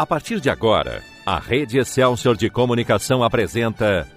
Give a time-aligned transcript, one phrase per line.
[0.00, 4.08] A partir de agora, a Rede Excelsior de Comunicação apresenta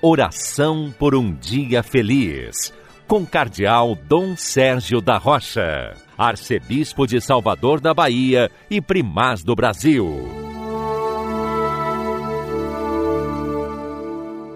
[0.00, 2.72] Oração por um Dia Feliz,
[3.08, 10.06] com Cardeal Dom Sérgio da Rocha, Arcebispo de Salvador da Bahia e Primaz do Brasil.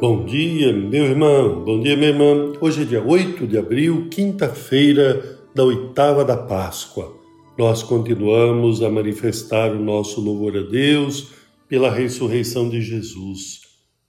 [0.00, 2.52] Bom dia, meu irmão, bom dia, minha irmã.
[2.60, 7.25] Hoje é dia 8 de abril, quinta-feira da oitava da Páscoa
[7.56, 11.32] nós continuamos a manifestar o nosso louvor a Deus
[11.66, 13.60] pela ressurreição de Jesus,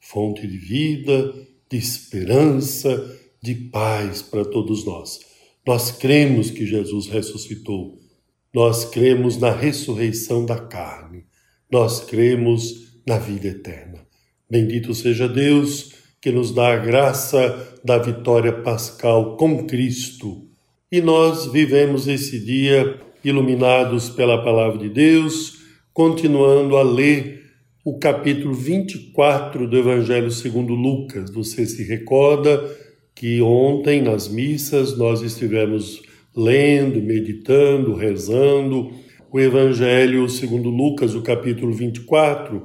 [0.01, 1.33] fonte de vida,
[1.69, 5.19] de esperança, de paz para todos nós.
[5.65, 7.97] Nós cremos que Jesus ressuscitou,
[8.53, 11.23] nós cremos na ressurreição da carne,
[11.71, 14.05] nós cremos na vida eterna.
[14.49, 20.47] Bendito seja Deus que nos dá a graça da vitória pascal com Cristo.
[20.91, 25.57] E nós vivemos esse dia iluminados pela palavra de Deus,
[25.93, 27.43] continuando a ler
[27.83, 31.29] o capítulo 24 do Evangelho segundo Lucas.
[31.31, 32.63] Você se recorda
[33.13, 36.01] que ontem nas missas nós estivemos
[36.35, 38.91] lendo, meditando, rezando
[39.31, 42.63] o Evangelho segundo Lucas, o capítulo 24,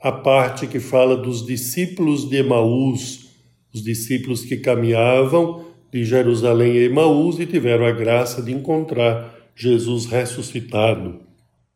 [0.00, 3.30] a parte que fala dos discípulos de Emaús,
[3.74, 10.06] os discípulos que caminhavam de Jerusalém a Emaús e tiveram a graça de encontrar Jesus
[10.06, 11.20] ressuscitado.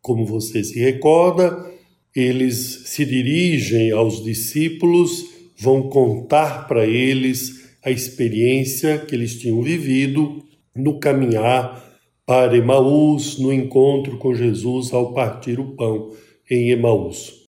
[0.01, 1.67] Como você se recorda,
[2.15, 5.25] eles se dirigem aos discípulos,
[5.57, 10.43] vão contar para eles a experiência que eles tinham vivido
[10.75, 11.85] no caminhar
[12.27, 16.13] para Emaús, no encontro com Jesus ao partir o pão
[16.51, 17.45] em Emaús.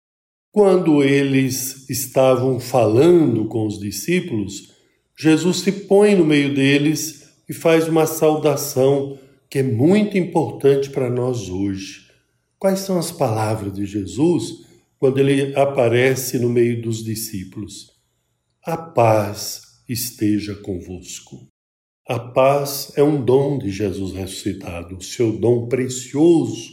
[0.51, 4.73] Quando eles estavam falando com os discípulos,
[5.19, 9.19] Jesus se põe no meio deles e faz uma saudação
[9.55, 12.09] que é muito importante para nós hoje.
[12.59, 14.67] Quais são as palavras de Jesus
[14.99, 17.93] quando ele aparece no meio dos discípulos?
[18.65, 21.47] A paz esteja convosco.
[22.09, 26.73] A paz é um dom de Jesus ressuscitado, seu dom precioso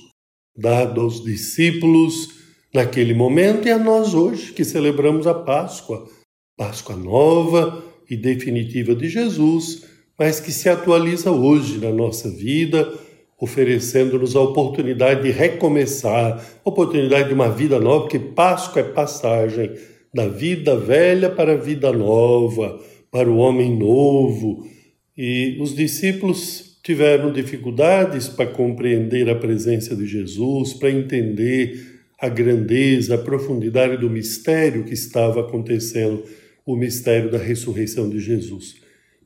[0.57, 2.29] dado aos discípulos
[2.73, 6.09] naquele momento e a nós hoje que celebramos a Páscoa,
[6.57, 12.91] Páscoa nova e definitiva de Jesus mas que se atualiza hoje na nossa vida,
[13.39, 19.71] oferecendo-nos a oportunidade de recomeçar, oportunidade de uma vida nova, porque Páscoa é passagem
[20.13, 22.79] da vida velha para a vida nova,
[23.09, 24.67] para o homem novo.
[25.17, 33.15] E os discípulos tiveram dificuldades para compreender a presença de Jesus, para entender a grandeza,
[33.15, 36.23] a profundidade do mistério que estava acontecendo,
[36.65, 38.80] o mistério da ressurreição de Jesus.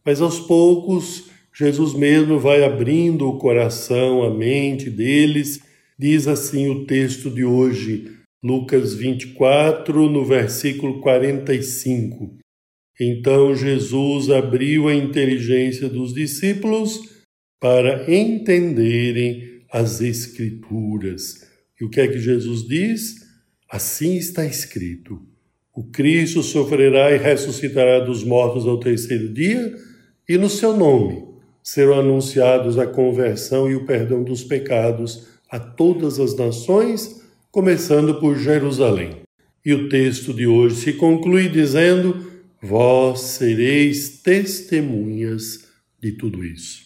[0.06, 5.62] Mas aos poucos, Jesus mesmo vai abrindo o coração, a mente deles.
[5.98, 8.12] Diz assim o texto de hoje,
[8.44, 12.38] Lucas 24, no versículo 45.
[13.00, 17.00] Então Jesus abriu a inteligência dos discípulos
[17.60, 21.50] para entenderem as Escrituras.
[21.82, 23.16] E o que é que Jesus diz?
[23.70, 25.20] Assim está escrito:
[25.74, 29.76] o Cristo sofrerá e ressuscitará dos mortos ao terceiro dia
[30.28, 31.24] e no seu nome
[31.64, 38.38] serão anunciados a conversão e o perdão dos pecados a todas as nações, começando por
[38.38, 39.22] Jerusalém.
[39.66, 42.32] E o texto de hoje se conclui dizendo:
[42.62, 45.68] Vós sereis testemunhas
[46.00, 46.86] de tudo isso.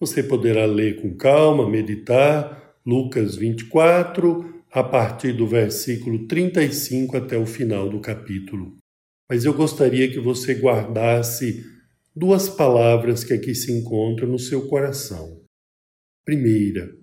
[0.00, 7.46] Você poderá ler com calma, meditar Lucas 24, a partir do versículo 35 até o
[7.46, 8.76] final do capítulo.
[9.30, 11.64] Mas eu gostaria que você guardasse
[12.14, 15.40] duas palavras que aqui se encontram no seu coração.
[16.24, 16.94] Primeira,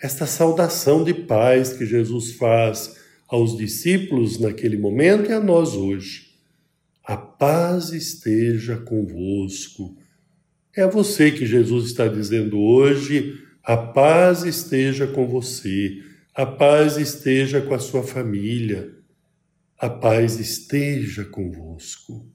[0.00, 2.96] esta saudação de paz que Jesus faz
[3.28, 6.32] aos discípulos naquele momento e a nós hoje.
[7.04, 9.96] A paz esteja convosco.
[10.76, 16.02] É a você que Jesus está dizendo hoje: a paz esteja com você,
[16.34, 18.94] a paz esteja com a sua família,
[19.76, 22.31] a paz esteja convosco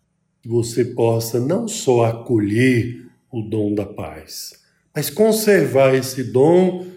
[0.47, 4.53] que você possa não só acolher o dom da paz,
[4.95, 6.87] mas conservar esse dom,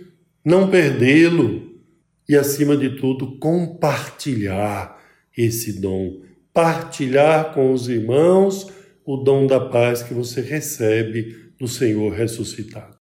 [0.45, 1.81] não perdê-lo
[2.29, 5.03] e, acima de tudo, compartilhar
[5.37, 6.21] esse dom,
[6.55, 8.69] partilhar com os irmãos
[9.05, 12.97] o dom da paz que você recebe do Senhor ressuscitado.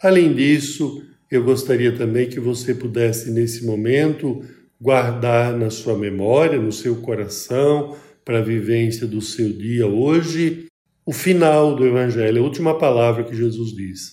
[0.00, 4.44] Além disso, eu gostaria também que você pudesse, nesse momento,
[4.80, 7.96] guardar na sua memória, no seu coração,
[8.28, 10.66] para a vivência do seu dia hoje,
[11.06, 14.12] o final do Evangelho, a última palavra que Jesus diz: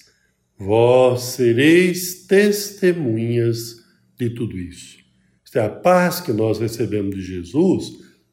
[0.57, 3.83] Vós sereis testemunhas
[4.17, 4.99] de tudo isso.
[5.43, 7.91] Isto é, a paz que nós recebemos de Jesus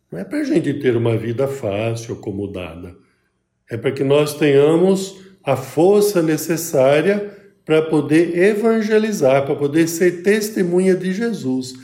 [0.08, 2.94] não é para a gente ter uma vida fácil, acomodada.
[3.69, 10.94] É para que nós tenhamos a força necessária para poder evangelizar, para poder ser testemunha
[10.94, 11.75] de Jesus.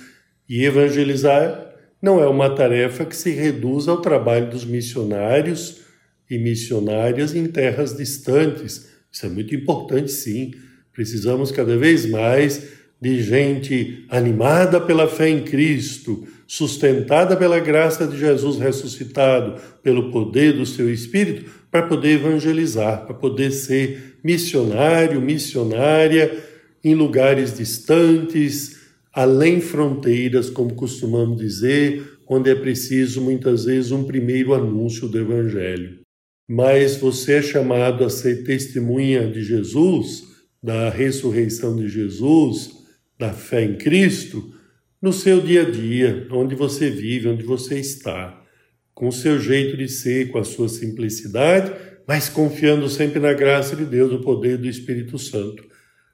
[0.48, 1.67] E evangelizar
[2.00, 5.80] não é uma tarefa que se reduz ao trabalho dos missionários
[6.30, 8.88] e missionárias em terras distantes.
[9.10, 10.52] Isso é muito importante, sim.
[10.92, 12.68] Precisamos cada vez mais
[13.00, 20.54] de gente animada pela fé em Cristo, sustentada pela graça de Jesus ressuscitado, pelo poder
[20.54, 26.36] do seu Espírito, para poder evangelizar, para poder ser missionário, missionária
[26.82, 28.77] em lugares distantes,
[29.18, 35.98] além fronteiras, como costumamos dizer, onde é preciso muitas vezes um primeiro anúncio do Evangelho.
[36.48, 40.22] Mas você é chamado a ser testemunha de Jesus,
[40.62, 42.70] da ressurreição de Jesus,
[43.18, 44.54] da fé em Cristo,
[45.02, 48.40] no seu dia a dia, onde você vive, onde você está,
[48.94, 51.72] com o seu jeito de ser, com a sua simplicidade,
[52.06, 55.66] mas confiando sempre na graça de Deus, no poder do Espírito Santo.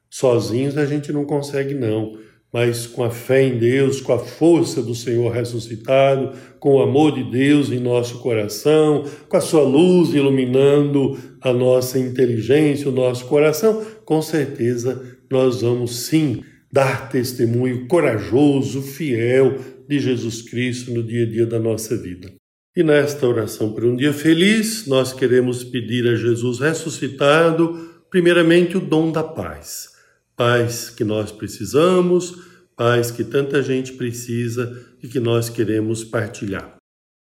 [0.08, 2.24] Sozinhos a gente não consegue, não,
[2.54, 7.12] mas com a fé em Deus, com a força do Senhor ressuscitado, com o amor
[7.12, 13.26] de Deus em nosso coração, com a sua luz iluminando a nossa inteligência, o nosso
[13.26, 19.58] coração, com certeza nós vamos sim dar testemunho corajoso, fiel
[19.88, 22.32] de Jesus Cristo no dia a dia da nossa vida.
[22.76, 28.80] E nesta oração por um dia feliz, nós queremos pedir a Jesus ressuscitado, primeiramente, o
[28.80, 29.93] dom da paz.
[30.36, 32.34] Paz que nós precisamos,
[32.76, 36.76] paz que tanta gente precisa e que nós queremos partilhar.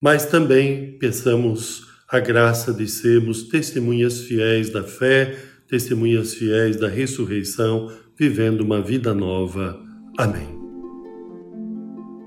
[0.01, 7.91] Mas também peçamos a graça de sermos testemunhas fiéis da fé, testemunhas fiéis da ressurreição
[8.17, 9.79] vivendo uma vida nova.
[10.17, 10.57] Amém.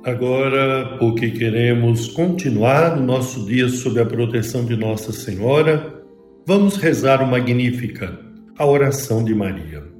[0.05, 6.03] Agora, porque queremos continuar o nosso dia sob a proteção de Nossa Senhora,
[6.47, 8.19] vamos rezar o Magnífica,
[8.57, 10.00] a oração de Maria.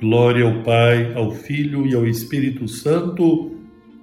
[0.00, 3.56] Glória ao Pai, ao Filho e ao Espírito Santo,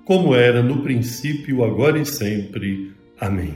[0.03, 2.91] como era no princípio, agora e sempre.
[3.19, 3.55] Amém.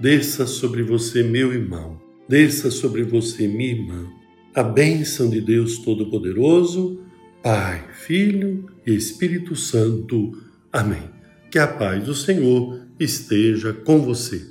[0.00, 4.06] Desça sobre você, meu irmão, desça sobre você, minha irmã,
[4.54, 7.00] a bênção de Deus Todo-Poderoso
[7.42, 10.32] Pai, Filho e Espírito Santo.
[10.72, 11.08] Amém.
[11.50, 14.50] Que a paz do Senhor esteja com você.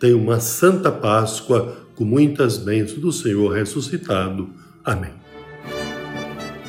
[0.00, 4.50] Tenha uma santa Páscoa com muitas bênçãos do Senhor ressuscitado.
[4.84, 5.12] Amém.